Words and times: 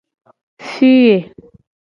Fiye. 0.69 1.19